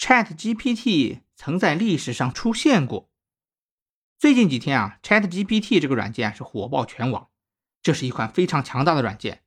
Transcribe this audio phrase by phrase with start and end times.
[0.00, 3.10] Chat GPT 曾在历史上出现过。
[4.18, 7.28] 最近几天啊，Chat GPT 这个软件是火爆全网。
[7.82, 9.42] 这是一款非常强大的软件，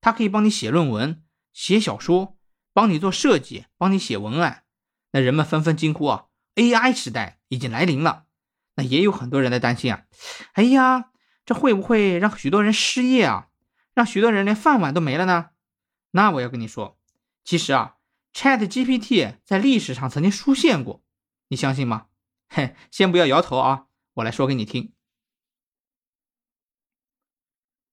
[0.00, 2.38] 它可以帮你写论文、写小说，
[2.72, 4.62] 帮你做设计，帮你写文案。
[5.10, 8.26] 那人们纷纷惊呼啊，AI 时代已经来临了。
[8.76, 10.04] 那也有很多人在担心啊，
[10.52, 11.10] 哎呀，
[11.44, 13.48] 这会不会让许多人失业啊？
[13.92, 15.50] 让许多人连饭碗都没了呢？
[16.12, 16.96] 那我要跟你说，
[17.42, 17.95] 其实啊
[18.36, 21.02] ，Chat GPT 在历史上曾经出现过，
[21.48, 22.08] 你相信吗？
[22.50, 24.92] 嘿，先不要摇头啊，我来说给你听。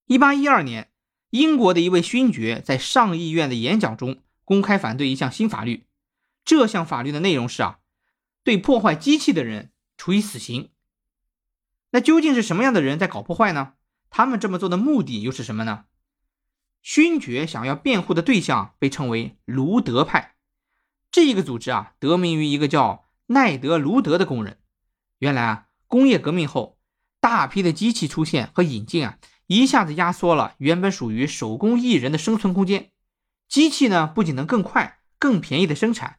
[0.06, 0.92] 一八一二年，
[1.30, 5.88] 英国的一位勋爵在上议院的演讲中公开反对一项新法律。
[6.44, 7.80] 这项法律的内容是啊，
[8.44, 10.72] 对破坏机器的人处以死刑。
[11.92, 13.76] 那究竟是什么样的人在搞破坏呢？
[14.10, 15.86] 他们这么做的目的又是什么呢？
[16.82, 20.33] 勋爵想要辩护的对象被称为卢德派。
[21.14, 24.58] 这一个组织啊，得名于一个叫奈德·卢德的工人。
[25.20, 26.80] 原来啊，工业革命后，
[27.20, 29.20] 大批的机器出现和引进啊。
[29.46, 32.90] 一下子压缩了原本属于手工艺人的生存空间。
[33.48, 36.18] 机器呢，不仅能更快、更便宜的生产，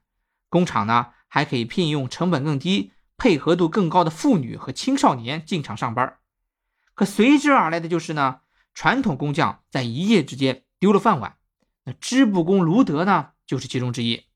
[0.48, 6.18] 工厂呢还可以聘用成本更低、配合度更高的妇女和青少年进厂上班。
[6.94, 8.42] 可随之而来的就是呢，
[8.72, 11.36] 传统工匠在一夜之间丢了饭碗。
[11.82, 14.26] 那织布工卢德呢，就是其中之一。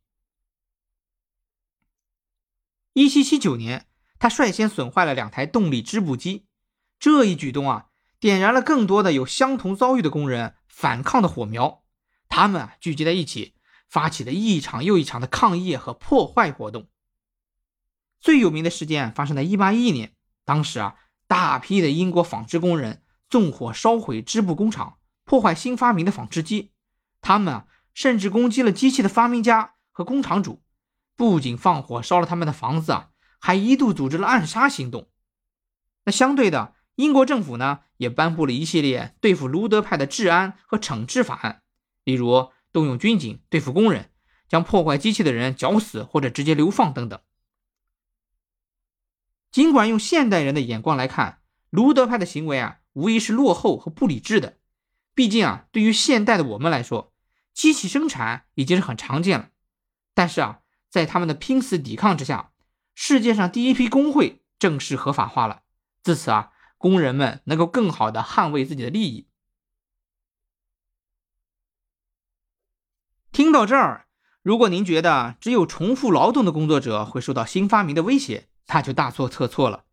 [2.99, 3.87] 一七七九年，
[4.19, 6.47] 他率先损坏了两台动力织布机。
[6.99, 7.87] 这一举动啊。
[8.21, 11.85] 点燃了更多的有相同遭遇的工人反抗的火苗，
[12.29, 13.55] 他们啊聚集在一起，
[13.89, 16.89] 发起了一场又一场的抗议和破坏活动。
[18.21, 20.97] 最有名的事件发生在1811年，当时啊，
[21.29, 26.73] 大批的英国纺织工人纵火烧毁织布工厂，破坏新发明的纺织机。
[27.21, 30.61] 他们啊，甚至攻击了机器的发明家和工厂主，
[31.19, 35.11] 不仅放火烧了他们的房子啊，还一度组织了暗杀行动。
[36.05, 36.77] 那相对的。
[36.95, 41.63] 英国政府呢，也颁布了一系列对付卢德派的治安和惩治法案，
[42.03, 44.11] 例如动用军警对付工人，
[44.49, 47.21] 将破坏机器的人绞死或者直接流放等等。
[49.53, 54.59] 尽管用现代人的眼光来看，卢德派的行为啊，无疑是落后和不理智的。
[55.15, 57.13] 毕竟啊，对于现代的我们来说，
[57.55, 59.51] 机器生产已经是很常见了。
[60.15, 62.53] 但是啊，在他们的拼死抵抗之下，
[62.95, 65.63] 世界上第一批工会正式合法化了。
[66.03, 66.53] 自此啊。
[66.81, 69.27] 工人们能够更好的捍卫自己的利益。
[73.33, 74.07] 听到这儿，
[74.43, 79.87] 如果您觉得只有重复劳动的工作者会受到新发明的威胁，那就大错特错了。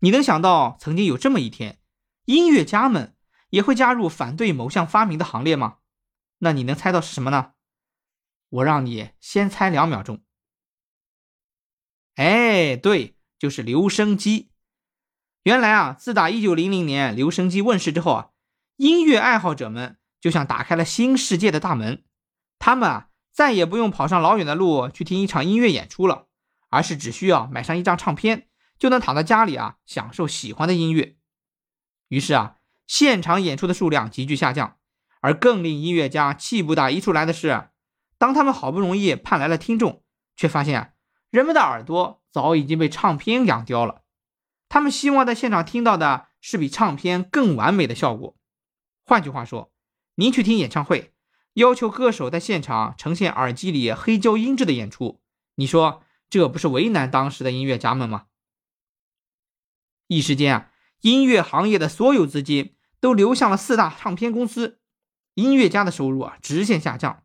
[0.00, 1.78] 你能想到曾经有这么一天，
[2.24, 3.14] 音乐家们
[3.50, 5.76] 也会加入反对某项发明的行列吗？
[6.38, 7.52] 那你能猜到是什么呢？
[8.48, 10.24] 我让你先猜两秒钟。
[12.16, 14.50] 哎，对，就是留声机。
[15.44, 18.30] 原来啊，自打一九零零年留声机问世之后啊，
[18.76, 22.02] 音乐爱好者们就像打开了新世界的大门。
[22.58, 26.26] 他们啊，再也不用跑上老远的路去听一场音乐演出了，
[26.70, 28.48] 而是只需要买上一张唱片，
[28.78, 31.16] 就能躺在家里啊，享受喜欢的音乐。
[32.08, 32.56] 于是啊，
[32.86, 34.76] 现场演出的数量急剧下降。
[35.20, 37.70] 而更令音乐家气不打一处来的是，
[38.16, 40.04] 当他们好不容易盼来了听众，
[40.36, 40.90] 却发现啊
[41.36, 44.00] 人们的耳朵早已经被唱片养刁了。
[44.70, 48.34] 他们希望在现场听到的是比唱片更完美的效果。
[49.04, 49.70] 换句话说，
[50.14, 51.12] 您去听演唱会，
[51.52, 55.20] 要求歌手在现场呈现耳机里黑胶音质的演出，
[55.56, 58.28] 你说这不是为难当时的音乐家们吗？
[60.06, 60.70] 一时间啊，
[61.02, 64.80] 音乐行业的所有资金都流向了四大唱片公司，
[65.34, 67.24] 音乐家的收入啊直线下降。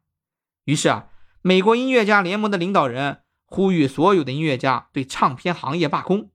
[0.66, 1.08] 于是啊，
[1.42, 6.32] 美国音乐家联盟的领导人呼吁所有的音乐家对唱片行业罢工。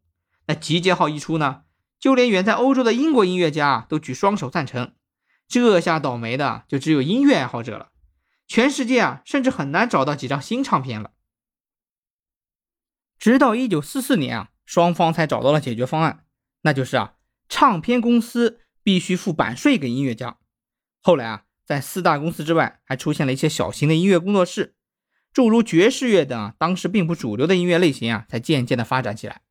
[0.49, 1.62] 那集结号一出呢，
[1.99, 4.94] 就连远在欧洲的英国音乐家都举双手赞成。
[5.49, 7.91] 这下倒霉的就只有音乐爱好者了。
[8.47, 11.12] 全世界啊，甚至很难找到几张新唱片了。
[13.19, 16.26] 直到一九四四年啊，双方才找到了解决方案，
[16.61, 17.14] 那就是啊，
[17.49, 20.37] 唱片公司必须付版税给音乐家。
[21.00, 24.75] 后来啊，在四大公司之外，还出现了一些小型的音乐工作室，
[25.37, 29.43] 诸如爵士乐等当时并不主流的音乐类型啊，才渐渐的发展起来。